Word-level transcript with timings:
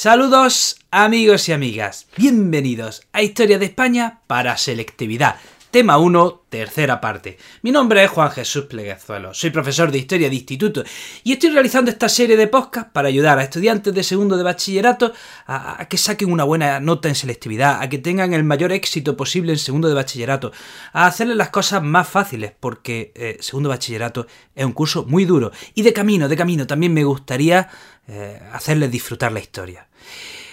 Saludos 0.00 0.76
amigos 0.92 1.48
y 1.48 1.52
amigas, 1.52 2.06
bienvenidos 2.16 3.02
a 3.12 3.20
Historia 3.20 3.58
de 3.58 3.64
España 3.64 4.20
para 4.28 4.56
Selectividad. 4.56 5.40
Tema 5.70 5.98
1, 5.98 6.44
tercera 6.48 6.98
parte. 6.98 7.36
Mi 7.60 7.70
nombre 7.70 8.02
es 8.02 8.10
Juan 8.10 8.30
Jesús 8.30 8.64
Pleguezuelo, 8.64 9.34
soy 9.34 9.50
profesor 9.50 9.92
de 9.92 9.98
Historia 9.98 10.30
de 10.30 10.34
Instituto 10.34 10.82
y 11.24 11.32
estoy 11.32 11.50
realizando 11.50 11.90
esta 11.90 12.08
serie 12.08 12.38
de 12.38 12.46
podcasts 12.46 12.90
para 12.90 13.08
ayudar 13.08 13.38
a 13.38 13.42
estudiantes 13.42 13.92
de 13.92 14.02
segundo 14.02 14.38
de 14.38 14.44
bachillerato 14.44 15.12
a, 15.46 15.86
que 15.86 15.98
saquen 15.98 16.32
una 16.32 16.44
buena 16.44 16.80
nota 16.80 17.10
en 17.10 17.14
selectividad, 17.14 17.82
a 17.82 17.88
que 17.90 17.98
tengan 17.98 18.32
el 18.32 18.44
mayor 18.44 18.72
éxito 18.72 19.14
posible 19.14 19.52
en 19.52 19.58
segundo 19.58 19.88
de 19.88 19.94
bachillerato, 19.94 20.52
a 20.94 21.06
hacerles 21.06 21.36
las 21.36 21.50
cosas 21.50 21.82
más 21.82 22.08
fáciles, 22.08 22.50
porque 22.58 23.12
eh, 23.14 23.36
segundo 23.40 23.68
bachillerato 23.68 24.26
es 24.54 24.64
un 24.64 24.72
curso 24.72 25.04
muy 25.04 25.26
duro 25.26 25.52
y 25.74 25.82
de 25.82 25.92
camino, 25.92 26.30
de 26.30 26.36
camino 26.36 26.66
también 26.66 26.94
me 26.94 27.04
gustaría 27.04 27.68
eh, 28.08 28.40
hacerles 28.54 28.90
disfrutar 28.90 29.32
la 29.32 29.40
historia. 29.40 29.86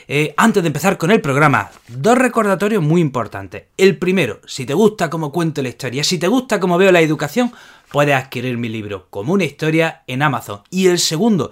Eh, 0.08 0.34
antes 0.38 0.62
de 0.62 0.68
empezar 0.68 0.98
con 0.98 1.10
el 1.10 1.22
programa, 1.22 1.72
dos 1.88 2.18
recordatorios 2.18 2.84
muy 2.84 3.02
importantes. 3.02 3.64
El 3.76 3.98
primero, 3.98 4.40
si 4.46 4.66
te 4.66 4.76
gusta 4.76 5.10
cómo 5.10 5.32
cuento 5.32 5.64
la 5.64 5.70
historia, 5.70 6.04
si 6.04 6.20
te 6.20 6.28
gusta 6.28 6.60
cómo 6.60 6.78
veo 6.78 6.92
la 6.92 7.02
educación, 7.02 7.52
puedes 7.92 8.16
adquirir 8.16 8.58
mi 8.58 8.70
libro 8.70 9.08
como 9.10 9.34
una 9.34 9.46
historia 9.46 10.04
en 10.06 10.22
Amazon. 10.22 10.62
Y 10.70 10.88
el 10.88 11.00
segundo, 11.00 11.52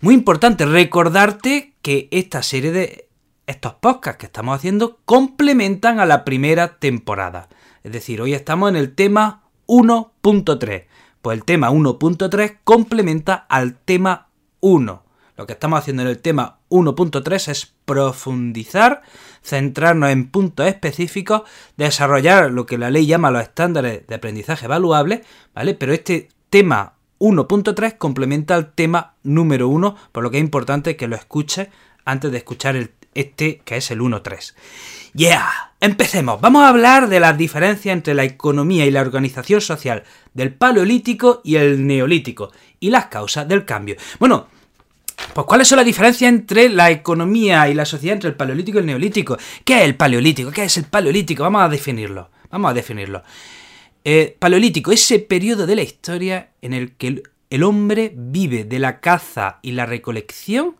muy 0.00 0.14
importante, 0.14 0.64
recordarte 0.64 1.74
que 1.82 2.08
esta 2.10 2.42
serie 2.42 2.72
de 2.72 3.08
estos 3.46 3.74
podcasts 3.74 4.18
que 4.18 4.26
estamos 4.26 4.56
haciendo 4.56 4.98
complementan 5.04 6.00
a 6.00 6.06
la 6.06 6.24
primera 6.24 6.78
temporada. 6.78 7.48
Es 7.82 7.92
decir, 7.92 8.22
hoy 8.22 8.32
estamos 8.32 8.70
en 8.70 8.76
el 8.76 8.94
tema 8.94 9.42
1.3. 9.66 10.86
Pues 11.20 11.38
el 11.38 11.44
tema 11.44 11.70
1.3 11.70 12.58
complementa 12.64 13.34
al 13.34 13.76
tema 13.76 14.28
1. 14.60 15.09
Lo 15.40 15.46
que 15.46 15.54
estamos 15.54 15.78
haciendo 15.78 16.02
en 16.02 16.08
el 16.08 16.18
tema 16.18 16.58
1.3 16.68 17.48
es 17.48 17.72
profundizar, 17.86 19.00
centrarnos 19.42 20.10
en 20.10 20.28
puntos 20.30 20.66
específicos, 20.66 21.44
desarrollar 21.78 22.50
lo 22.50 22.66
que 22.66 22.76
la 22.76 22.90
ley 22.90 23.06
llama 23.06 23.30
los 23.30 23.44
estándares 23.44 24.06
de 24.06 24.14
aprendizaje 24.14 24.66
evaluable, 24.66 25.24
¿vale? 25.54 25.72
Pero 25.72 25.94
este 25.94 26.28
tema 26.50 26.92
1.3 27.20 27.96
complementa 27.96 28.54
al 28.54 28.74
tema 28.74 29.14
número 29.22 29.68
1, 29.68 29.96
por 30.12 30.22
lo 30.22 30.30
que 30.30 30.36
es 30.36 30.44
importante 30.44 30.96
que 30.96 31.08
lo 31.08 31.16
escuches 31.16 31.68
antes 32.04 32.30
de 32.30 32.36
escuchar 32.36 32.90
este 33.14 33.62
que 33.64 33.78
es 33.78 33.90
el 33.90 34.00
1.3. 34.00 34.52
¡Yeah! 35.14 35.48
Empecemos. 35.80 36.42
Vamos 36.42 36.64
a 36.64 36.68
hablar 36.68 37.08
de 37.08 37.18
las 37.18 37.38
diferencias 37.38 37.94
entre 37.94 38.12
la 38.12 38.24
economía 38.24 38.84
y 38.84 38.90
la 38.90 39.00
organización 39.00 39.62
social 39.62 40.02
del 40.34 40.52
Paleolítico 40.52 41.40
y 41.42 41.56
el 41.56 41.86
Neolítico 41.86 42.52
y 42.78 42.90
las 42.90 43.06
causas 43.06 43.48
del 43.48 43.64
cambio. 43.64 43.96
Bueno, 44.18 44.48
pues 45.34 45.46
¿cuáles 45.46 45.68
son 45.68 45.76
las 45.76 45.86
diferencias 45.86 46.28
entre 46.28 46.68
la 46.68 46.90
economía 46.90 47.68
y 47.68 47.74
la 47.74 47.84
sociedad 47.84 48.14
entre 48.14 48.30
el 48.30 48.36
paleolítico 48.36 48.78
y 48.78 48.80
el 48.80 48.86
neolítico? 48.86 49.36
¿Qué 49.64 49.78
es 49.78 49.82
el 49.82 49.96
paleolítico? 49.96 50.50
¿Qué 50.50 50.64
es 50.64 50.76
el 50.76 50.84
paleolítico? 50.84 51.42
Vamos 51.42 51.62
a 51.62 51.68
definirlo. 51.68 52.30
Vamos 52.50 52.70
a 52.70 52.74
definirlo. 52.74 53.22
Eh, 54.04 54.36
paleolítico, 54.38 54.92
ese 54.92 55.18
periodo 55.18 55.66
de 55.66 55.76
la 55.76 55.82
historia 55.82 56.50
en 56.62 56.72
el 56.72 56.96
que 56.96 57.22
el 57.50 57.62
hombre 57.64 58.12
vive 58.16 58.64
de 58.64 58.78
la 58.78 59.00
caza 59.00 59.58
y 59.62 59.72
la 59.72 59.84
recolección, 59.84 60.76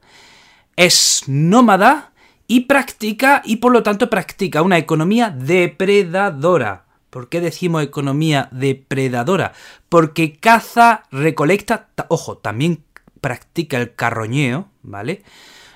es 0.77 1.25
nómada 1.27 2.13
y 2.47 2.61
practica, 2.61 3.43
y 3.45 3.57
por 3.57 3.73
lo 3.73 3.83
tanto 3.83 4.09
practica 4.09 4.63
una 4.63 4.79
economía 4.79 5.31
depredadora. 5.31 6.87
¿Por 7.11 7.29
qué 7.29 7.41
decimos 7.41 7.83
economía 7.83 8.49
depredadora? 8.53 9.53
Porque 9.89 10.37
caza, 10.37 11.05
recolecta, 11.11 11.89
ojo, 12.09 12.39
también 12.39 12.85
practica 13.21 13.79
el 13.79 13.95
carroñeo, 13.95 14.69
¿vale? 14.83 15.23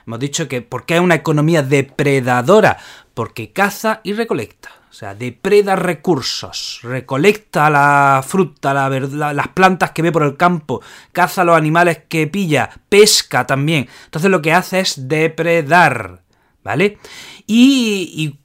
Hemos 0.06 0.18
dicho 0.18 0.48
que 0.48 0.62
¿por 0.62 0.84
qué 0.84 0.96
es 0.96 1.00
una 1.00 1.14
economía 1.14 1.62
depredadora? 1.62 2.78
Porque 3.14 3.52
caza 3.52 4.00
y 4.04 4.12
recolecta. 4.12 4.70
O 4.90 4.96
sea, 4.96 5.14
depreda 5.14 5.74
recursos, 5.74 6.78
recolecta 6.84 7.68
la 7.68 8.24
fruta, 8.24 8.72
la, 8.72 9.32
las 9.32 9.48
plantas 9.48 9.90
que 9.90 10.02
ve 10.02 10.12
por 10.12 10.22
el 10.22 10.36
campo, 10.36 10.82
caza 11.10 11.42
los 11.42 11.56
animales 11.56 12.02
que 12.08 12.28
pilla, 12.28 12.70
pesca 12.88 13.44
también. 13.44 13.88
Entonces 14.04 14.30
lo 14.30 14.40
que 14.40 14.52
hace 14.52 14.78
es 14.78 15.08
depredar, 15.08 16.22
¿vale? 16.62 16.98
Y, 17.44 18.12
y 18.14 18.38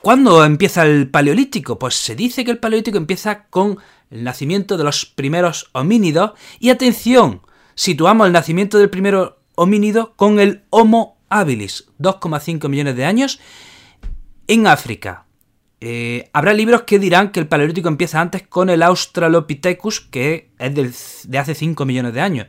¿cuándo 0.00 0.42
empieza 0.42 0.84
el 0.84 1.10
paleolítico? 1.10 1.78
Pues 1.78 1.96
se 1.96 2.16
dice 2.16 2.46
que 2.46 2.52
el 2.52 2.58
paleolítico 2.58 2.96
empieza 2.96 3.44
con 3.50 3.78
el 4.10 4.24
nacimiento 4.24 4.78
de 4.78 4.84
los 4.84 5.04
primeros 5.04 5.68
homínidos. 5.72 6.32
Y 6.60 6.70
atención, 6.70 7.42
situamos 7.74 8.26
el 8.26 8.32
nacimiento 8.32 8.78
del 8.78 8.90
primer 8.90 9.36
homínido 9.54 10.14
con 10.16 10.40
el 10.40 10.64
Homo 10.70 11.18
habilis, 11.28 11.86
2,5 11.98 12.68
millones 12.68 12.96
de 12.96 13.04
años, 13.04 13.40
en 14.46 14.66
África. 14.66 15.26
Eh, 15.80 16.28
habrá 16.32 16.52
libros 16.52 16.82
que 16.82 16.98
dirán 16.98 17.32
que 17.32 17.40
el 17.40 17.48
Paleolítico 17.48 17.88
empieza 17.88 18.20
antes 18.20 18.42
con 18.46 18.68
el 18.68 18.82
Australopithecus, 18.82 20.00
que 20.00 20.50
es 20.58 21.24
de 21.28 21.38
hace 21.38 21.54
5 21.54 21.86
millones 21.86 22.12
de 22.12 22.20
años. 22.20 22.46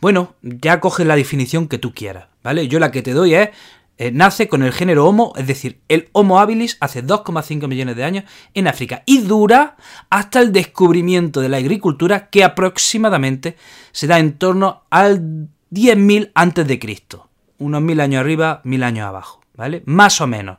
Bueno, 0.00 0.34
ya 0.42 0.80
coge 0.80 1.04
la 1.04 1.16
definición 1.16 1.68
que 1.68 1.78
tú 1.78 1.94
quieras, 1.94 2.26
¿vale? 2.42 2.68
Yo 2.68 2.78
la 2.78 2.90
que 2.90 3.02
te 3.02 3.12
doy 3.12 3.34
es 3.34 3.50
eh, 3.98 4.10
nace 4.12 4.48
con 4.48 4.62
el 4.62 4.72
género 4.72 5.06
Homo, 5.06 5.32
es 5.36 5.46
decir, 5.46 5.80
el 5.88 6.08
Homo 6.12 6.38
habilis 6.38 6.76
hace 6.80 7.04
2,5 7.04 7.66
millones 7.66 7.96
de 7.96 8.04
años 8.04 8.24
en 8.52 8.68
África 8.68 9.02
y 9.06 9.18
dura 9.18 9.76
hasta 10.10 10.40
el 10.40 10.52
descubrimiento 10.52 11.40
de 11.40 11.48
la 11.48 11.56
agricultura 11.56 12.28
que 12.28 12.44
aproximadamente 12.44 13.56
se 13.92 14.06
da 14.06 14.18
en 14.18 14.34
torno 14.34 14.82
al 14.90 15.48
10.000 15.70 16.32
antes 16.34 16.66
de 16.66 16.78
Cristo. 16.78 17.28
Unos 17.58 17.80
mil 17.80 18.00
años 18.00 18.20
arriba, 18.20 18.60
mil 18.64 18.82
años 18.82 19.06
abajo, 19.06 19.40
¿vale? 19.54 19.82
Más 19.86 20.20
o 20.20 20.26
menos. 20.26 20.58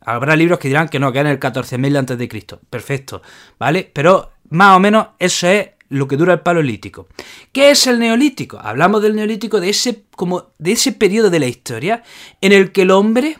Habrá 0.00 0.36
libros 0.36 0.60
que 0.60 0.68
dirán 0.68 0.88
que 0.88 1.00
no, 1.00 1.10
que 1.12 1.18
en 1.18 1.26
el 1.26 1.40
14.000 1.40 1.98
antes 1.98 2.16
de 2.16 2.28
Cristo. 2.28 2.60
Perfecto, 2.70 3.22
¿vale? 3.58 3.90
Pero 3.92 4.30
más 4.50 4.76
o 4.76 4.80
menos 4.80 5.08
eso 5.18 5.48
es 5.48 5.70
lo 5.88 6.08
que 6.08 6.16
dura 6.16 6.34
el 6.34 6.40
paleolítico. 6.40 7.08
¿Qué 7.52 7.70
es 7.70 7.86
el 7.86 7.98
neolítico? 7.98 8.58
Hablamos 8.60 9.02
del 9.02 9.16
neolítico 9.16 9.60
de 9.60 9.70
ese, 9.70 10.04
como 10.14 10.50
de 10.58 10.72
ese 10.72 10.92
periodo 10.92 11.30
de 11.30 11.40
la 11.40 11.46
historia 11.46 12.02
en 12.40 12.52
el 12.52 12.72
que 12.72 12.82
el 12.82 12.90
hombre 12.90 13.38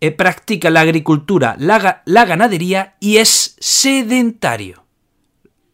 eh, 0.00 0.10
practica 0.10 0.68
la 0.68 0.80
agricultura, 0.80 1.54
la, 1.58 2.02
ganadería 2.24 2.96
y 2.98 3.18
es 3.18 3.56
sedentario. 3.60 4.84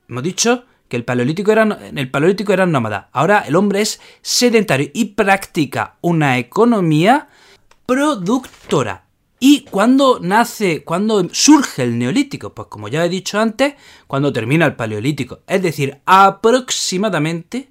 Hemos 0.06 0.22
dicho 0.22 0.64
que 0.88 0.96
el 0.96 1.04
paleolítico 1.04 1.50
era, 1.50 1.62
el 1.62 2.10
paleolítico 2.10 2.52
era 2.52 2.66
nómada. 2.66 3.08
Ahora 3.12 3.44
el 3.46 3.56
hombre 3.56 3.80
es 3.80 4.00
sedentario 4.20 4.90
y 4.92 5.06
practica 5.06 5.96
una 6.02 6.36
economía 6.36 7.28
productora. 7.86 9.07
¿Y 9.40 9.60
cuándo 9.70 10.18
nace, 10.20 10.82
cuándo 10.82 11.28
surge 11.32 11.84
el 11.84 11.98
neolítico? 11.98 12.54
Pues 12.54 12.68
como 12.68 12.88
ya 12.88 13.04
he 13.04 13.08
dicho 13.08 13.38
antes, 13.38 13.74
cuando 14.06 14.32
termina 14.32 14.66
el 14.66 14.74
paleolítico, 14.74 15.40
es 15.46 15.62
decir, 15.62 15.98
aproximadamente 16.06 17.70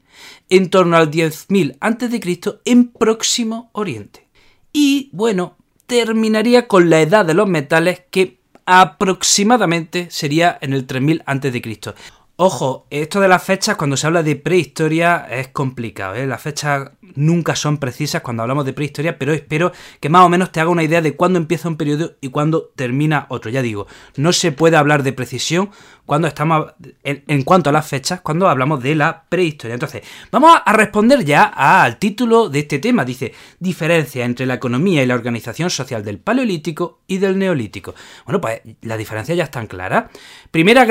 en 0.49 0.69
torno 0.69 0.95
al 0.95 1.11
10.000 1.11 1.77
a.C. 1.81 2.59
en 2.65 2.87
Próximo 2.87 3.69
Oriente. 3.73 4.27
Y 4.71 5.09
bueno, 5.11 5.57
terminaría 5.87 6.67
con 6.67 6.89
la 6.89 7.01
edad 7.01 7.25
de 7.25 7.33
los 7.33 7.47
metales 7.47 8.01
que 8.11 8.39
aproximadamente 8.65 10.07
sería 10.09 10.57
en 10.61 10.73
el 10.73 10.85
3000 10.85 11.23
a.C. 11.25 11.93
Ojo, 12.39 12.85
esto 12.91 13.19
de 13.19 13.27
las 13.27 13.43
fechas, 13.43 13.77
cuando 13.77 13.97
se 13.97 14.05
habla 14.05 14.21
de 14.21 14.35
prehistoria, 14.35 15.27
es 15.29 15.47
complicado. 15.47 16.13
¿eh? 16.13 16.27
Las 16.27 16.41
fechas 16.41 16.91
nunca 17.17 17.55
son 17.55 17.77
precisas 17.77 18.21
cuando 18.21 18.43
hablamos 18.43 18.65
de 18.65 18.73
prehistoria, 18.73 19.17
pero 19.17 19.33
espero 19.33 19.73
que 19.99 20.07
más 20.07 20.23
o 20.23 20.29
menos 20.29 20.51
te 20.51 20.61
haga 20.61 20.69
una 20.69 20.83
idea 20.83 21.01
de 21.01 21.15
cuándo 21.15 21.39
empieza 21.39 21.67
un 21.67 21.75
periodo 21.75 22.13
y 22.21 22.29
cuándo 22.29 22.71
termina 22.75 23.25
otro. 23.29 23.51
Ya 23.51 23.61
digo, 23.61 23.87
no 24.15 24.31
se 24.31 24.51
puede 24.51 24.77
hablar 24.77 25.03
de 25.03 25.13
precisión 25.13 25.71
cuando 26.05 26.27
estamos 26.27 26.73
en, 27.03 27.43
cuanto 27.43 27.69
a 27.69 27.73
las 27.73 27.87
fechas, 27.87 28.21
cuando 28.21 28.47
hablamos 28.47 28.81
de 28.81 28.95
la 28.95 29.23
prehistoria. 29.27 29.73
Entonces, 29.73 30.03
vamos 30.31 30.57
a 30.63 30.73
responder 30.73 31.25
ya 31.25 31.43
al 31.43 31.97
título 31.97 32.49
de 32.49 32.59
este 32.59 32.79
tema. 32.79 33.03
Dice, 33.03 33.33
diferencia 33.59 34.23
entre 34.23 34.45
la 34.45 34.53
economía 34.53 35.03
y 35.03 35.07
la 35.07 35.15
organización 35.15 35.69
social 35.69 36.05
del 36.05 36.19
Paleolítico 36.19 37.01
y 37.07 37.17
del 37.17 37.37
Neolítico. 37.37 37.95
Bueno, 38.25 38.39
pues 38.39 38.61
la 38.81 38.95
diferencia 38.95 39.35
ya 39.35 39.43
está 39.43 39.65
clara. 39.67 40.09
Primera 40.51 40.85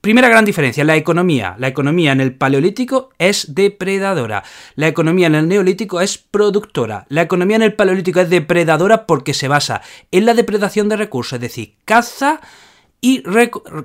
Primera 0.00 0.30
gran 0.30 0.46
diferencia, 0.46 0.82
la 0.82 0.96
economía. 0.96 1.56
La 1.58 1.68
economía 1.68 2.12
en 2.12 2.22
el 2.22 2.34
paleolítico 2.34 3.10
es 3.18 3.54
depredadora. 3.54 4.44
La 4.74 4.88
economía 4.88 5.26
en 5.26 5.34
el 5.34 5.46
neolítico 5.46 6.00
es 6.00 6.16
productora. 6.16 7.04
La 7.10 7.20
economía 7.20 7.56
en 7.56 7.62
el 7.62 7.74
paleolítico 7.74 8.20
es 8.20 8.30
depredadora 8.30 9.04
porque 9.04 9.34
se 9.34 9.46
basa 9.46 9.82
en 10.10 10.24
la 10.24 10.32
depredación 10.32 10.88
de 10.88 10.96
recursos, 10.96 11.34
es 11.34 11.40
decir, 11.40 11.74
caza 11.84 12.40
y, 13.02 13.22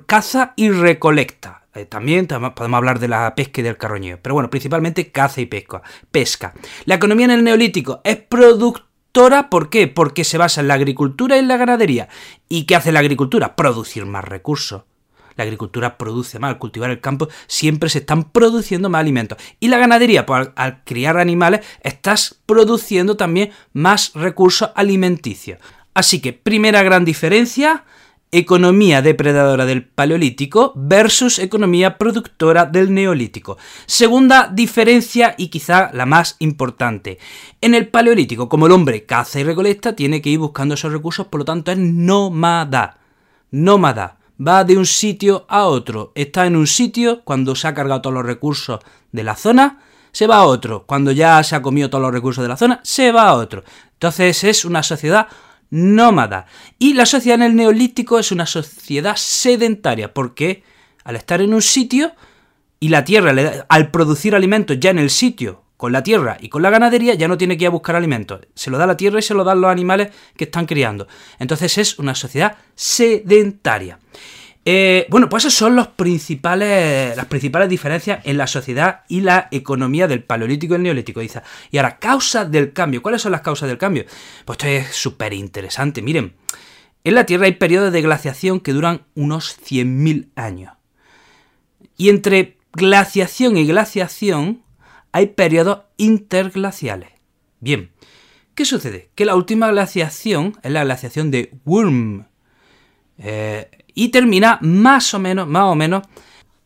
caza 0.06 0.54
y 0.56 0.70
recolecta. 0.70 1.66
Eh, 1.74 1.84
también 1.84 2.26
podemos 2.26 2.78
hablar 2.78 2.98
de 2.98 3.08
la 3.08 3.34
pesca 3.34 3.60
y 3.60 3.64
del 3.64 3.76
carroñeo, 3.76 4.18
pero 4.22 4.36
bueno, 4.36 4.48
principalmente 4.48 5.10
caza 5.10 5.42
y 5.42 5.46
pesca. 5.46 5.82
pesca. 6.10 6.54
La 6.86 6.94
economía 6.94 7.26
en 7.26 7.32
el 7.32 7.44
neolítico 7.44 8.00
es 8.04 8.16
productora. 8.16 9.50
¿Por 9.50 9.68
qué? 9.68 9.86
Porque 9.86 10.24
se 10.24 10.38
basa 10.38 10.62
en 10.62 10.68
la 10.68 10.74
agricultura 10.74 11.36
y 11.36 11.40
en 11.40 11.48
la 11.48 11.58
ganadería. 11.58 12.08
¿Y 12.48 12.64
qué 12.64 12.74
hace 12.74 12.90
la 12.90 13.00
agricultura? 13.00 13.54
Producir 13.54 14.06
más 14.06 14.24
recursos. 14.24 14.84
La 15.36 15.44
agricultura 15.44 15.98
produce 15.98 16.38
más, 16.38 16.50
al 16.50 16.58
cultivar 16.58 16.90
el 16.90 17.00
campo 17.00 17.28
siempre 17.46 17.90
se 17.90 17.98
están 17.98 18.24
produciendo 18.30 18.88
más 18.88 19.00
alimentos. 19.00 19.38
Y 19.60 19.68
la 19.68 19.78
ganadería, 19.78 20.26
pues 20.26 20.48
al, 20.56 20.84
criar 20.84 21.18
animales, 21.18 21.60
estás 21.82 22.40
produciendo 22.46 23.16
también 23.16 23.50
más 23.72 24.12
recursos 24.14 24.70
alimenticios. 24.74 25.58
Así 25.94 26.20
que, 26.20 26.32
primera 26.32 26.82
gran 26.82 27.04
diferencia, 27.04 27.84
economía 28.32 29.02
depredadora 29.02 29.66
del 29.66 29.84
Paleolítico 29.84 30.72
versus 30.74 31.38
economía 31.38 31.96
productora 31.96 32.64
del 32.64 32.92
Neolítico. 32.92 33.56
Segunda 33.86 34.50
diferencia 34.52 35.34
y 35.38 35.48
quizá 35.48 35.90
la 35.92 36.06
más 36.06 36.36
importante. 36.38 37.18
En 37.60 37.74
el 37.74 37.88
Paleolítico, 37.88 38.48
como 38.48 38.66
el 38.66 38.72
hombre 38.72 39.04
caza 39.04 39.40
y 39.40 39.44
recolecta, 39.44 39.94
tiene 39.94 40.20
que 40.20 40.30
ir 40.30 40.38
buscando 40.38 40.74
esos 40.74 40.92
recursos, 40.92 41.26
por 41.26 41.40
lo 41.40 41.44
tanto 41.44 41.72
es 41.72 41.78
nómada. 41.78 42.98
Nómada 43.50 44.18
va 44.44 44.64
de 44.64 44.76
un 44.76 44.86
sitio 44.86 45.46
a 45.48 45.64
otro. 45.64 46.12
Está 46.14 46.46
en 46.46 46.56
un 46.56 46.66
sitio 46.66 47.22
cuando 47.24 47.54
se 47.54 47.68
ha 47.68 47.74
cargado 47.74 48.02
todos 48.02 48.14
los 48.14 48.26
recursos 48.26 48.80
de 49.12 49.24
la 49.24 49.36
zona, 49.36 49.80
se 50.12 50.26
va 50.26 50.36
a 50.36 50.46
otro. 50.46 50.84
Cuando 50.86 51.12
ya 51.12 51.42
se 51.42 51.56
ha 51.56 51.62
comido 51.62 51.90
todos 51.90 52.02
los 52.02 52.12
recursos 52.12 52.42
de 52.42 52.48
la 52.48 52.56
zona, 52.56 52.80
se 52.82 53.12
va 53.12 53.28
a 53.28 53.34
otro. 53.34 53.64
Entonces 53.92 54.44
es 54.44 54.64
una 54.64 54.82
sociedad 54.82 55.28
nómada. 55.70 56.46
Y 56.78 56.94
la 56.94 57.06
sociedad 57.06 57.36
en 57.36 57.42
el 57.42 57.56
neolítico 57.56 58.18
es 58.18 58.32
una 58.32 58.46
sociedad 58.46 59.16
sedentaria, 59.16 60.12
porque 60.12 60.62
al 61.04 61.16
estar 61.16 61.40
en 61.40 61.54
un 61.54 61.62
sitio 61.62 62.12
y 62.80 62.88
la 62.88 63.04
tierra, 63.04 63.34
al 63.68 63.90
producir 63.90 64.34
alimentos 64.34 64.78
ya 64.78 64.90
en 64.90 64.98
el 64.98 65.10
sitio, 65.10 65.62
con 65.76 65.92
la 65.92 66.02
tierra 66.02 66.38
y 66.40 66.48
con 66.48 66.62
la 66.62 66.70
ganadería, 66.70 67.14
ya 67.14 67.28
no 67.28 67.38
tiene 67.38 67.56
que 67.56 67.64
ir 67.64 67.68
a 67.68 67.70
buscar 67.70 67.96
alimentos. 67.96 68.40
Se 68.54 68.70
lo 68.70 68.78
da 68.78 68.86
la 68.86 68.96
tierra 68.96 69.18
y 69.18 69.22
se 69.22 69.34
lo 69.34 69.44
dan 69.44 69.60
los 69.60 69.70
animales 69.70 70.10
que 70.36 70.44
están 70.44 70.66
criando. 70.66 71.06
Entonces 71.38 71.76
es 71.78 71.98
una 71.98 72.14
sociedad 72.14 72.56
sedentaria. 72.74 73.98
Eh, 74.68 75.06
bueno, 75.10 75.28
pues 75.28 75.44
esas 75.44 75.54
son 75.54 75.76
los 75.76 75.86
principales, 75.86 77.16
las 77.16 77.26
principales 77.26 77.68
diferencias 77.68 78.20
en 78.24 78.36
la 78.36 78.48
sociedad 78.48 79.02
y 79.08 79.20
la 79.20 79.46
economía 79.52 80.08
del 80.08 80.24
paleolítico 80.24 80.74
y 80.74 80.76
el 80.76 80.82
neolítico. 80.82 81.20
Dice. 81.20 81.42
Y 81.70 81.76
ahora, 81.76 81.98
causas 81.98 82.50
del 82.50 82.72
cambio. 82.72 83.00
¿Cuáles 83.00 83.22
son 83.22 83.30
las 83.30 83.42
causas 83.42 83.68
del 83.68 83.78
cambio? 83.78 84.06
Pues 84.44 84.58
esto 84.58 84.66
es 84.66 84.96
súper 84.96 85.34
interesante. 85.34 86.02
Miren, 86.02 86.34
en 87.04 87.14
la 87.14 87.24
Tierra 87.24 87.44
hay 87.44 87.52
periodos 87.52 87.92
de 87.92 88.02
glaciación 88.02 88.58
que 88.58 88.72
duran 88.72 89.02
unos 89.14 89.56
100.000 89.64 90.30
años. 90.34 90.72
Y 91.96 92.08
entre 92.08 92.56
glaciación 92.72 93.56
y 93.56 93.66
glaciación 93.68 94.64
hay 95.16 95.28
periodos 95.28 95.78
interglaciales. 95.96 97.08
Bien, 97.60 97.90
¿qué 98.54 98.66
sucede? 98.66 99.08
Que 99.14 99.24
la 99.24 99.34
última 99.34 99.70
glaciación 99.70 100.58
es 100.62 100.70
la 100.70 100.84
glaciación 100.84 101.30
de 101.30 101.54
Wurm. 101.64 102.26
Eh, 103.16 103.70
y 103.94 104.10
termina 104.10 104.58
más 104.60 105.14
o 105.14 105.18
menos, 105.18 105.48
más 105.48 105.62
o 105.62 105.74
menos, 105.74 106.06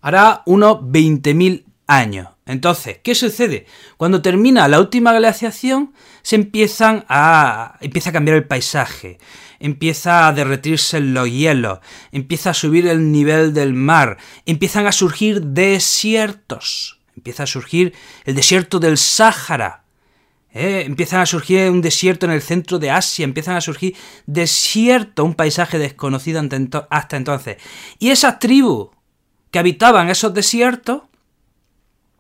hará 0.00 0.42
unos 0.46 0.80
20.000 0.80 1.62
años. 1.86 2.26
Entonces, 2.44 2.98
¿qué 3.04 3.14
sucede? 3.14 3.66
Cuando 3.96 4.20
termina 4.20 4.66
la 4.66 4.80
última 4.80 5.12
glaciación, 5.12 5.94
se 6.22 6.34
empiezan 6.34 7.04
a, 7.08 7.78
empieza 7.80 8.10
a 8.10 8.12
cambiar 8.12 8.36
el 8.36 8.48
paisaje, 8.48 9.18
empieza 9.60 10.26
a 10.26 10.32
derretirse 10.32 10.98
los 10.98 11.30
hielos, 11.30 11.78
empieza 12.10 12.50
a 12.50 12.54
subir 12.54 12.88
el 12.88 13.12
nivel 13.12 13.54
del 13.54 13.74
mar, 13.74 14.16
empiezan 14.44 14.88
a 14.88 14.92
surgir 14.92 15.40
desiertos. 15.40 16.99
Empieza 17.16 17.44
a 17.44 17.46
surgir 17.46 17.94
el 18.24 18.34
desierto 18.34 18.78
del 18.78 18.98
Sáhara. 18.98 19.84
¿eh? 20.52 20.84
Empiezan 20.86 21.20
a 21.20 21.26
surgir 21.26 21.70
un 21.70 21.82
desierto 21.82 22.26
en 22.26 22.32
el 22.32 22.42
centro 22.42 22.78
de 22.78 22.90
Asia, 22.90 23.24
empiezan 23.24 23.56
a 23.56 23.60
surgir 23.60 23.96
desierto, 24.26 25.24
un 25.24 25.34
paisaje 25.34 25.78
desconocido 25.78 26.40
hasta 26.90 27.16
entonces. 27.16 27.56
Y 27.98 28.10
esas 28.10 28.38
tribus 28.38 28.88
que 29.50 29.58
habitaban 29.58 30.10
esos 30.10 30.32
desiertos, 30.32 31.02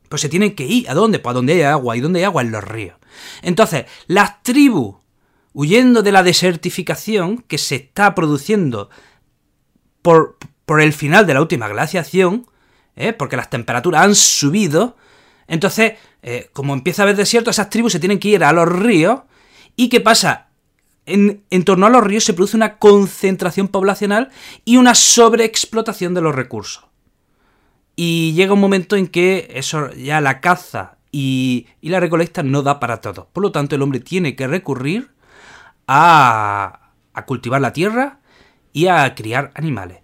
pues 0.08 0.22
se 0.22 0.28
tienen 0.28 0.54
que 0.54 0.66
ir. 0.66 0.90
¿A 0.90 0.94
dónde? 0.94 1.20
Pues 1.20 1.32
a 1.32 1.34
donde 1.34 1.52
hay 1.52 1.62
agua. 1.62 1.96
¿Y 1.96 2.00
dónde 2.00 2.20
hay 2.20 2.24
agua? 2.24 2.42
En 2.42 2.50
los 2.50 2.64
ríos. 2.64 2.96
Entonces, 3.42 3.84
las 4.06 4.42
tribus, 4.42 4.96
huyendo 5.52 6.02
de 6.02 6.12
la 6.12 6.22
desertificación 6.22 7.38
que 7.38 7.58
se 7.58 7.76
está 7.76 8.14
produciendo 8.14 8.90
por, 10.02 10.36
por 10.66 10.80
el 10.80 10.92
final 10.92 11.26
de 11.26 11.34
la 11.34 11.40
última 11.40 11.68
glaciación, 11.68 12.46
¿eh? 12.96 13.12
porque 13.12 13.36
las 13.36 13.50
temperaturas 13.50 14.02
han 14.02 14.14
subido. 14.14 14.96
Entonces, 15.46 15.94
eh, 16.22 16.50
como 16.52 16.74
empieza 16.74 17.02
a 17.02 17.04
haber 17.04 17.16
desierto, 17.16 17.50
esas 17.50 17.70
tribus 17.70 17.92
se 17.92 18.00
tienen 18.00 18.18
que 18.18 18.28
ir 18.28 18.44
a 18.44 18.52
los 18.52 18.68
ríos. 18.68 19.20
¿Y 19.76 19.88
qué 19.88 20.00
pasa? 20.00 20.48
En, 21.06 21.42
en, 21.50 21.64
torno 21.64 21.86
a 21.86 21.90
los 21.90 22.04
ríos 22.04 22.24
se 22.24 22.34
produce 22.34 22.56
una 22.56 22.76
concentración 22.78 23.68
poblacional 23.68 24.30
y 24.64 24.76
una 24.76 24.94
sobreexplotación 24.94 26.14
de 26.14 26.20
los 26.20 26.34
recursos. 26.34 26.84
Y 27.96 28.32
llega 28.34 28.54
un 28.54 28.60
momento 28.60 28.96
en 28.96 29.08
que 29.08 29.50
eso 29.54 29.92
ya 29.92 30.20
la 30.20 30.40
caza 30.40 30.98
y, 31.10 31.66
y 31.80 31.88
la 31.88 32.00
recolecta 32.00 32.42
no 32.42 32.62
da 32.62 32.78
para 32.78 33.00
todo. 33.00 33.28
Por 33.32 33.42
lo 33.42 33.50
tanto, 33.50 33.74
el 33.74 33.82
hombre 33.82 34.00
tiene 34.00 34.36
que 34.36 34.46
recurrir 34.46 35.10
a, 35.86 36.92
a 37.12 37.26
cultivar 37.26 37.60
la 37.60 37.72
tierra 37.72 38.20
y 38.72 38.86
a 38.86 39.14
criar 39.14 39.50
animales. 39.54 39.98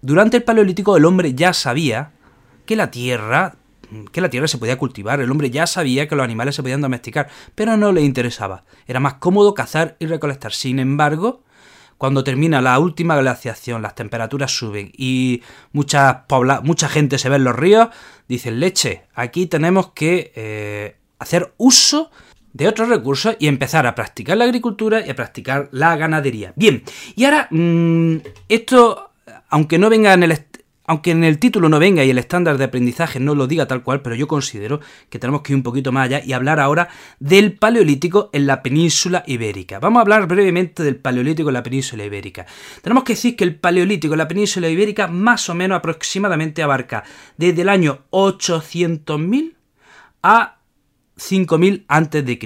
Durante 0.00 0.36
el 0.36 0.42
Paleolítico 0.42 0.96
el 0.96 1.04
hombre 1.04 1.34
ya 1.34 1.52
sabía 1.52 2.12
que 2.72 2.76
la 2.76 2.90
tierra 2.90 3.56
que 4.10 4.22
la 4.22 4.30
tierra 4.30 4.48
se 4.48 4.56
podía 4.56 4.78
cultivar, 4.78 5.20
el 5.20 5.30
hombre 5.30 5.50
ya 5.50 5.66
sabía 5.66 6.08
que 6.08 6.16
los 6.16 6.24
animales 6.24 6.54
se 6.54 6.62
podían 6.62 6.80
domesticar, 6.80 7.28
pero 7.54 7.76
no 7.76 7.92
le 7.92 8.00
interesaba. 8.00 8.64
Era 8.86 9.00
más 9.00 9.14
cómodo 9.14 9.52
cazar 9.52 9.96
y 9.98 10.06
recolectar. 10.06 10.52
Sin 10.52 10.78
embargo, 10.78 11.42
cuando 11.98 12.24
termina 12.24 12.62
la 12.62 12.78
última 12.78 13.16
glaciación, 13.16 13.82
las 13.82 13.94
temperaturas 13.94 14.50
suben 14.50 14.90
y 14.96 15.42
mucha, 15.72 16.24
mucha 16.62 16.88
gente 16.88 17.18
se 17.18 17.28
ve 17.28 17.36
en 17.36 17.44
los 17.44 17.54
ríos, 17.54 17.88
dicen, 18.28 18.60
leche, 18.60 19.02
aquí 19.14 19.44
tenemos 19.44 19.90
que 19.90 20.32
eh, 20.36 20.96
hacer 21.18 21.52
uso 21.58 22.10
de 22.54 22.68
otros 22.68 22.88
recursos 22.88 23.36
y 23.38 23.46
empezar 23.46 23.86
a 23.86 23.94
practicar 23.94 24.38
la 24.38 24.44
agricultura 24.44 25.06
y 25.06 25.10
a 25.10 25.16
practicar 25.16 25.68
la 25.70 25.96
ganadería. 25.96 26.52
Bien, 26.56 26.82
y 27.14 27.24
ahora, 27.24 27.48
mm, 27.50 28.16
esto, 28.48 29.10
aunque 29.50 29.78
no 29.78 29.90
venga 29.90 30.14
en 30.14 30.22
el, 30.22 30.32
aunque 30.84 31.12
en 31.12 31.24
el 31.24 31.38
título 31.38 31.68
no 31.68 31.78
venga 31.78 32.04
y 32.04 32.10
el 32.10 32.18
estándar 32.18 32.58
de 32.58 32.64
aprendizaje 32.64 33.20
no 33.20 33.34
lo 33.34 33.46
diga 33.46 33.66
tal 33.66 33.82
cual, 33.82 34.02
pero 34.02 34.14
yo 34.14 34.26
considero 34.26 34.80
que 35.08 35.18
tenemos 35.18 35.42
que 35.42 35.52
ir 35.52 35.56
un 35.56 35.62
poquito 35.62 35.92
más 35.92 36.06
allá 36.06 36.22
y 36.24 36.32
hablar 36.32 36.60
ahora 36.60 36.88
del 37.20 37.52
Paleolítico 37.52 38.30
en 38.32 38.46
la 38.46 38.62
península 38.62 39.22
ibérica. 39.26 39.78
Vamos 39.78 39.98
a 39.98 40.02
hablar 40.02 40.26
brevemente 40.26 40.82
del 40.82 40.96
Paleolítico 40.96 41.50
en 41.50 41.54
la 41.54 41.62
península 41.62 42.04
ibérica. 42.04 42.46
Tenemos 42.82 43.04
que 43.04 43.12
decir 43.12 43.36
que 43.36 43.44
el 43.44 43.54
Paleolítico 43.54 44.14
en 44.14 44.18
la 44.18 44.28
península 44.28 44.68
ibérica 44.68 45.06
más 45.06 45.48
o 45.48 45.54
menos 45.54 45.78
aproximadamente 45.78 46.62
abarca 46.62 47.04
desde 47.36 47.62
el 47.62 47.68
año 47.68 48.00
800.000 48.10 49.54
a 50.22 50.58
5000 51.16 51.84
a.C. 51.88 52.38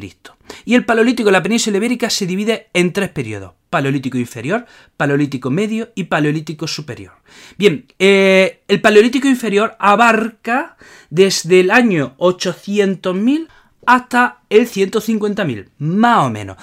Y 0.65 0.75
el 0.75 0.85
Paleolítico 0.85 1.29
en 1.29 1.33
la 1.33 1.43
península 1.43 1.79
ibérica 1.79 2.11
se 2.11 2.27
divide 2.27 2.69
en 2.75 2.93
tres 2.93 3.09
periodos 3.11 3.53
paleolítico 3.77 4.17
inferior, 4.17 4.65
paleolítico 4.97 5.51
medio 5.51 5.91
y 5.95 6.05
paleolítico 6.05 6.67
superior. 6.67 7.13
Bien, 7.59 7.85
eh, 7.99 8.63
el 8.69 8.81
paleolítico 8.81 9.29
inferior 9.29 9.77
abarca 9.79 10.79
desde 11.11 11.61
el 11.61 11.71
año 11.71 12.15
800.000 12.17 13.49
hasta 13.85 14.41
el 14.49 14.67
150.000, 14.67 15.69
más 15.81 16.25
o 16.25 16.31
menos. 16.31 16.57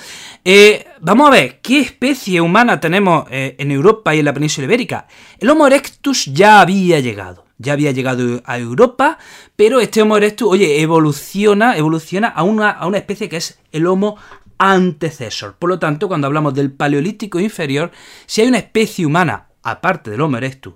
Eh, 0.43 0.87
vamos 1.01 1.27
a 1.27 1.31
ver, 1.31 1.59
¿qué 1.61 1.81
especie 1.81 2.41
humana 2.41 2.79
tenemos 2.79 3.25
eh, 3.29 3.55
en 3.59 3.69
Europa 3.69 4.15
y 4.15 4.19
en 4.19 4.25
la 4.25 4.33
península 4.33 4.65
ibérica? 4.65 5.07
El 5.37 5.51
Homo 5.51 5.67
erectus 5.67 6.25
ya 6.25 6.61
había 6.61 6.99
llegado, 6.99 7.45
ya 7.59 7.73
había 7.73 7.91
llegado 7.91 8.41
a 8.43 8.57
Europa, 8.57 9.19
pero 9.55 9.79
este 9.79 10.01
Homo 10.01 10.17
erectus, 10.17 10.49
oye, 10.49 10.81
evoluciona, 10.81 11.77
evoluciona 11.77 12.29
a 12.29 12.41
una, 12.41 12.71
a 12.71 12.87
una 12.87 12.97
especie 12.97 13.29
que 13.29 13.37
es 13.37 13.59
el 13.71 13.85
Homo 13.85 14.17
antecesor. 14.57 15.55
Por 15.57 15.69
lo 15.69 15.79
tanto, 15.79 16.07
cuando 16.07 16.27
hablamos 16.27 16.53
del 16.53 16.71
Paleolítico 16.71 17.39
inferior, 17.39 17.91
si 18.25 18.41
hay 18.41 18.47
una 18.47 18.59
especie 18.59 19.05
humana, 19.05 19.47
aparte 19.61 20.11
del 20.11 20.21
Homo 20.21 20.37
erectus, 20.37 20.75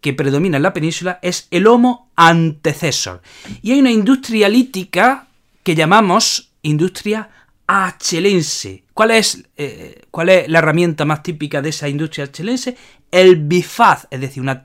que 0.00 0.12
predomina 0.12 0.58
en 0.58 0.62
la 0.62 0.72
península, 0.74 1.18
es 1.22 1.48
el 1.50 1.66
Homo 1.66 2.10
antecesor. 2.16 3.22
Y 3.62 3.72
hay 3.72 3.80
una 3.80 3.90
industria 3.90 4.48
lítica 4.48 5.28
que 5.62 5.74
llamamos 5.74 6.52
industria 6.62 7.30
achelense. 7.66 8.84
¿Cuál 8.92 9.12
es, 9.12 9.44
eh, 9.56 10.02
¿Cuál 10.10 10.28
es 10.28 10.48
la 10.48 10.58
herramienta 10.58 11.04
más 11.04 11.22
típica 11.22 11.62
de 11.62 11.70
esa 11.70 11.88
industria 11.88 12.26
achelense? 12.26 12.76
El 13.10 13.36
bifaz, 13.36 14.06
es 14.10 14.20
decir, 14.20 14.42
una 14.42 14.64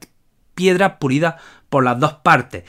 piedra 0.55 0.99
pulida 0.99 1.37
por 1.69 1.83
las 1.83 1.99
dos 1.99 2.13
partes. 2.15 2.63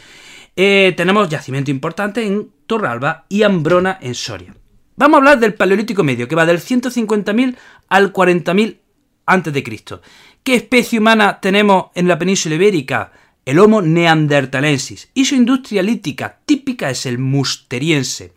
Eh, 0.54 0.94
tenemos 0.97 1.28
yacimiento 1.28 1.70
importante 1.70 2.25
en 2.25 2.50
Torralba 2.66 3.26
y 3.28 3.42
Ambrona 3.42 3.99
en 4.00 4.14
Soria. 4.14 4.54
Vamos 5.00 5.14
a 5.14 5.19
hablar 5.21 5.40
del 5.40 5.54
Paleolítico 5.54 6.04
Medio, 6.04 6.28
que 6.28 6.35
va 6.35 6.45
del 6.45 6.61
150.000 6.61 7.57
al 7.88 8.12
40.000 8.12 8.80
a.C. 9.25 10.00
¿Qué 10.42 10.54
especie 10.54 10.99
humana 10.99 11.40
tenemos 11.40 11.87
en 11.95 12.07
la 12.07 12.19
península 12.19 12.57
ibérica? 12.57 13.11
El 13.47 13.61
Homo 13.61 13.80
neandertalensis. 13.80 15.09
Y 15.14 15.25
su 15.25 15.37
industria 15.37 15.83
lítica 15.83 16.40
típica 16.45 16.90
es 16.90 17.07
el 17.07 17.16
musteriense. 17.16 18.35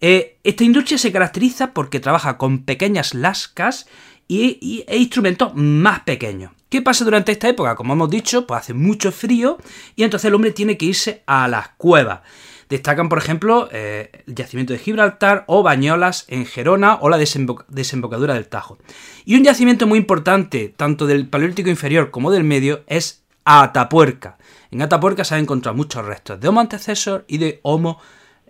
Eh, 0.00 0.38
esta 0.44 0.62
industria 0.62 0.96
se 0.96 1.10
caracteriza 1.10 1.72
porque 1.72 1.98
trabaja 1.98 2.38
con 2.38 2.62
pequeñas 2.62 3.12
lascas 3.12 3.88
y, 4.28 4.84
e 4.86 4.98
instrumentos 4.98 5.56
más 5.56 6.02
pequeños. 6.04 6.52
¿Qué 6.68 6.82
pasa 6.82 7.04
durante 7.04 7.32
esta 7.32 7.48
época? 7.48 7.74
Como 7.74 7.94
hemos 7.94 8.10
dicho, 8.10 8.46
pues 8.46 8.60
hace 8.60 8.74
mucho 8.74 9.10
frío 9.10 9.58
y 9.96 10.04
entonces 10.04 10.28
el 10.28 10.34
hombre 10.36 10.52
tiene 10.52 10.76
que 10.76 10.86
irse 10.86 11.24
a 11.26 11.48
las 11.48 11.70
cuevas. 11.70 12.20
Destacan, 12.68 13.08
por 13.08 13.18
ejemplo, 13.18 13.68
eh, 13.70 14.10
el 14.26 14.34
yacimiento 14.34 14.72
de 14.72 14.80
Gibraltar 14.80 15.44
o 15.46 15.62
Bañolas 15.62 16.24
en 16.28 16.46
Gerona 16.46 16.98
o 17.00 17.08
la 17.08 17.18
desembocadura 17.18 18.34
del 18.34 18.48
Tajo. 18.48 18.78
Y 19.24 19.36
un 19.36 19.44
yacimiento 19.44 19.86
muy 19.86 19.98
importante, 19.98 20.74
tanto 20.76 21.06
del 21.06 21.28
Paleolítico 21.28 21.70
inferior 21.70 22.10
como 22.10 22.32
del 22.32 22.44
medio, 22.44 22.82
es 22.88 23.22
Atapuerca. 23.44 24.38
En 24.72 24.82
Atapuerca 24.82 25.24
se 25.24 25.36
han 25.36 25.42
encontrado 25.42 25.76
muchos 25.76 26.04
restos 26.04 26.40
de 26.40 26.48
Homo 26.48 26.60
antecesor 26.60 27.24
y 27.28 27.38
de 27.38 27.60
Homo 27.62 28.00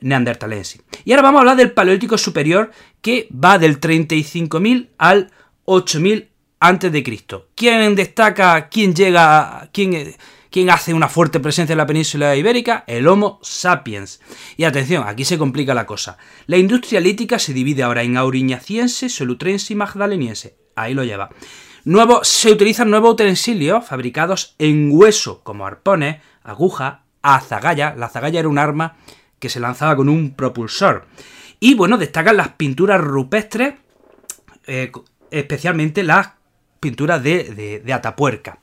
neandertalensis. 0.00 0.82
Y 1.04 1.12
ahora 1.12 1.22
vamos 1.22 1.38
a 1.38 1.42
hablar 1.42 1.56
del 1.56 1.72
Paleolítico 1.72 2.16
superior 2.16 2.70
que 3.02 3.28
va 3.32 3.58
del 3.58 3.80
35.000 3.80 4.88
al 4.98 5.30
8.000 5.66 6.28
antes 6.60 6.90
de 6.90 7.02
Cristo. 7.02 7.48
¿Quién 7.54 7.94
destaca, 7.94 8.68
quién 8.68 8.94
llega, 8.94 9.68
quién, 9.72 10.14
quién 10.56 10.70
hace 10.70 10.94
una 10.94 11.10
fuerte 11.10 11.38
presencia 11.38 11.74
en 11.74 11.76
la 11.76 11.86
península 11.86 12.34
ibérica? 12.34 12.82
El 12.86 13.08
Homo 13.08 13.38
sapiens. 13.42 14.22
Y 14.56 14.64
atención, 14.64 15.04
aquí 15.06 15.26
se 15.26 15.36
complica 15.36 15.74
la 15.74 15.84
cosa. 15.84 16.16
La 16.46 16.56
industria 16.56 16.98
lítica 16.98 17.38
se 17.38 17.52
divide 17.52 17.82
ahora 17.82 18.02
en 18.02 18.16
auriñaciense, 18.16 19.10
solutrense 19.10 19.74
y 19.74 19.76
magdaleniense. 19.76 20.56
Ahí 20.74 20.94
lo 20.94 21.04
lleva. 21.04 21.28
Nuevo, 21.84 22.24
se 22.24 22.50
utilizan 22.50 22.88
nuevos 22.88 23.12
utensilios 23.12 23.84
fabricados 23.84 24.54
en 24.58 24.88
hueso, 24.90 25.42
como 25.42 25.66
arpones, 25.66 26.22
aguja, 26.42 27.02
azagaya. 27.20 27.94
La 27.94 28.06
azagaya 28.06 28.40
era 28.40 28.48
un 28.48 28.56
arma 28.56 28.96
que 29.38 29.50
se 29.50 29.60
lanzaba 29.60 29.94
con 29.94 30.08
un 30.08 30.36
propulsor. 30.36 31.06
Y 31.60 31.74
bueno, 31.74 31.98
destacan 31.98 32.38
las 32.38 32.48
pinturas 32.52 33.02
rupestres, 33.02 33.74
eh, 34.66 34.90
especialmente 35.30 36.02
las 36.02 36.28
pinturas 36.86 37.20
de, 37.20 37.82
Atapuerca. 37.92 38.60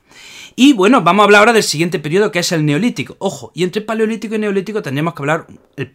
Y 0.56 0.72
bueno, 0.72 1.02
vamos 1.02 1.20
a 1.20 1.24
hablar 1.24 1.40
ahora 1.40 1.52
del 1.52 1.62
siguiente 1.62 1.98
periodo 1.98 2.32
que 2.32 2.38
es 2.38 2.52
el 2.52 2.64
Neolítico. 2.64 3.16
Ojo, 3.18 3.52
y 3.54 3.64
entre 3.64 3.82
Paleolítico 3.82 4.34
y 4.34 4.38
Neolítico 4.38 4.80
tendríamos 4.80 5.12
que 5.12 5.22
hablar 5.22 5.46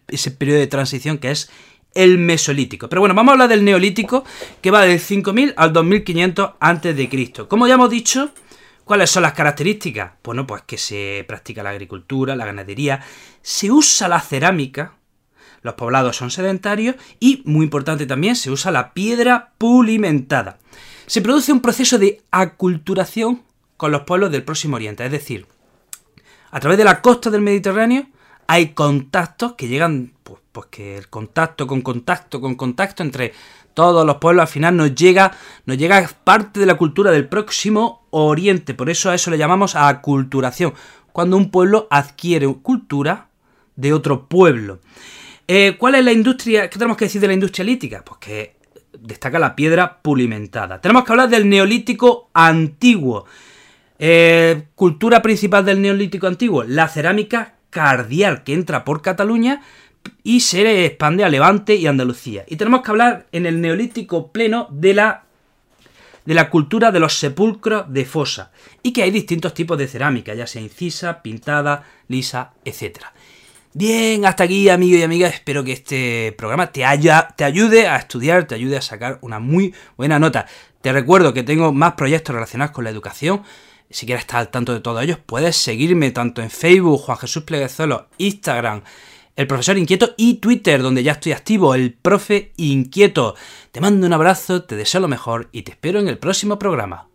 ese 0.06 0.30
periodo 0.30 0.60
de 0.60 0.68
transición 0.68 1.18
que 1.18 1.32
es 1.32 1.50
el 1.92 2.18
Mesolítico. 2.18 2.88
Pero 2.88 3.00
bueno, 3.00 3.16
vamos 3.16 3.30
a 3.30 3.32
hablar 3.32 3.48
del 3.48 3.64
Neolítico 3.64 4.22
que 4.60 4.70
va 4.70 4.82
del 4.82 5.00
5000 5.00 5.54
al 5.56 5.72
2500 5.72 6.50
a.C. 6.60 7.32
Como 7.48 7.66
ya 7.66 7.74
hemos 7.74 7.90
dicho, 7.90 8.30
¿cuáles 8.84 9.10
son 9.10 9.24
las 9.24 9.32
características? 9.32 10.12
Bueno, 10.22 10.46
pues 10.46 10.62
que 10.62 10.78
se 10.78 11.24
practica 11.26 11.64
la 11.64 11.70
agricultura, 11.70 12.36
la 12.36 12.46
ganadería, 12.46 13.00
se 13.42 13.72
usa 13.72 14.06
la 14.06 14.20
cerámica, 14.20 14.92
los 15.62 15.74
poblados 15.74 16.16
son 16.16 16.30
sedentarios 16.30 16.94
y, 17.18 17.42
muy 17.44 17.64
importante 17.64 18.06
también, 18.06 18.36
se 18.36 18.52
usa 18.52 18.70
la 18.70 18.94
piedra 18.94 19.50
pulimentada. 19.58 20.58
Se 21.10 21.22
produce 21.22 21.50
un 21.50 21.58
proceso 21.58 21.98
de 21.98 22.22
aculturación 22.30 23.42
con 23.76 23.90
los 23.90 24.02
pueblos 24.02 24.30
del 24.30 24.44
Próximo 24.44 24.76
Oriente, 24.76 25.04
es 25.04 25.10
decir, 25.10 25.44
a 26.52 26.60
través 26.60 26.78
de 26.78 26.84
la 26.84 27.02
costa 27.02 27.30
del 27.30 27.40
Mediterráneo 27.40 28.06
hay 28.46 28.74
contactos 28.74 29.54
que 29.54 29.66
llegan, 29.66 30.12
pues, 30.22 30.38
pues, 30.52 30.66
que 30.70 30.96
el 30.96 31.08
contacto 31.08 31.66
con 31.66 31.82
contacto 31.82 32.40
con 32.40 32.54
contacto 32.54 33.02
entre 33.02 33.32
todos 33.74 34.06
los 34.06 34.18
pueblos 34.18 34.42
al 34.42 34.48
final 34.48 34.76
nos 34.76 34.94
llega, 34.94 35.32
nos 35.66 35.78
llega 35.78 36.08
parte 36.22 36.60
de 36.60 36.66
la 36.66 36.76
cultura 36.76 37.10
del 37.10 37.26
Próximo 37.26 38.06
Oriente, 38.10 38.74
por 38.74 38.88
eso 38.88 39.10
a 39.10 39.16
eso 39.16 39.32
le 39.32 39.38
llamamos 39.38 39.74
aculturación, 39.74 40.74
cuando 41.10 41.36
un 41.36 41.50
pueblo 41.50 41.88
adquiere 41.90 42.46
cultura 42.62 43.30
de 43.74 43.92
otro 43.92 44.28
pueblo. 44.28 44.78
Eh, 45.48 45.74
¿Cuál 45.76 45.96
es 45.96 46.04
la 46.04 46.12
industria? 46.12 46.70
¿Qué 46.70 46.78
tenemos 46.78 46.96
que 46.96 47.06
decir 47.06 47.20
de 47.20 47.26
la 47.26 47.34
industria 47.34 47.64
lítica? 47.64 48.04
Pues 48.04 48.20
que 48.20 48.59
destaca 49.00 49.38
la 49.38 49.56
piedra 49.56 50.00
pulimentada. 50.02 50.80
Tenemos 50.80 51.04
que 51.04 51.12
hablar 51.12 51.28
del 51.28 51.48
neolítico 51.48 52.30
antiguo. 52.32 53.26
Eh, 53.98 54.62
cultura 54.74 55.20
principal 55.20 55.64
del 55.64 55.82
neolítico 55.82 56.26
antiguo, 56.26 56.64
la 56.64 56.88
cerámica 56.88 57.54
cardial 57.68 58.42
que 58.44 58.54
entra 58.54 58.84
por 58.84 59.02
Cataluña 59.02 59.62
y 60.22 60.40
se 60.40 60.86
expande 60.86 61.24
a 61.24 61.28
Levante 61.28 61.74
y 61.74 61.86
Andalucía. 61.86 62.44
Y 62.48 62.56
tenemos 62.56 62.82
que 62.82 62.90
hablar 62.90 63.26
en 63.32 63.46
el 63.46 63.60
neolítico 63.60 64.32
pleno 64.32 64.68
de 64.70 64.94
la 64.94 65.24
de 66.24 66.34
la 66.34 66.50
cultura 66.50 66.92
de 66.92 67.00
los 67.00 67.14
sepulcros 67.14 67.92
de 67.92 68.04
fosa 68.04 68.52
y 68.82 68.92
que 68.92 69.02
hay 69.02 69.10
distintos 69.10 69.54
tipos 69.54 69.78
de 69.78 69.88
cerámica, 69.88 70.34
ya 70.34 70.46
sea 70.46 70.62
incisa, 70.62 71.22
pintada, 71.22 71.84
lisa, 72.08 72.52
etcétera. 72.64 73.12
Bien, 73.72 74.26
hasta 74.26 74.44
aquí 74.44 74.68
amigos 74.68 74.98
y 74.98 75.02
amigas, 75.04 75.32
espero 75.32 75.62
que 75.62 75.70
este 75.70 76.34
programa 76.36 76.72
te, 76.72 76.80
te 77.36 77.44
ayude 77.44 77.86
a 77.86 77.96
estudiar, 77.98 78.44
te 78.44 78.56
ayude 78.56 78.76
a 78.76 78.82
sacar 78.82 79.18
una 79.20 79.38
muy 79.38 79.72
buena 79.96 80.18
nota. 80.18 80.46
Te 80.80 80.92
recuerdo 80.92 81.32
que 81.32 81.44
tengo 81.44 81.72
más 81.72 81.92
proyectos 81.92 82.34
relacionados 82.34 82.72
con 82.72 82.82
la 82.82 82.90
educación. 82.90 83.44
Si 83.88 84.06
quieres 84.06 84.22
estar 84.22 84.40
al 84.40 84.48
tanto 84.48 84.72
de 84.72 84.80
todos 84.80 85.00
ellos, 85.00 85.18
puedes 85.24 85.54
seguirme 85.54 86.10
tanto 86.10 86.42
en 86.42 86.50
Facebook, 86.50 87.00
Juan 87.02 87.18
Jesús 87.18 87.44
Pleguezolo, 87.44 88.08
Instagram, 88.18 88.82
el 89.36 89.46
profesor 89.46 89.78
inquieto 89.78 90.14
y 90.16 90.34
Twitter, 90.34 90.82
donde 90.82 91.04
ya 91.04 91.12
estoy 91.12 91.30
activo, 91.30 91.76
el 91.76 91.92
profe 91.92 92.52
inquieto. 92.56 93.36
Te 93.70 93.80
mando 93.80 94.04
un 94.04 94.12
abrazo, 94.12 94.64
te 94.64 94.74
deseo 94.74 95.00
lo 95.00 95.06
mejor 95.06 95.48
y 95.52 95.62
te 95.62 95.70
espero 95.70 96.00
en 96.00 96.08
el 96.08 96.18
próximo 96.18 96.58
programa. 96.58 97.09